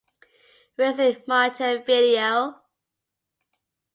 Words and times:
Racing 0.77 1.21
Montevideo 1.29 2.57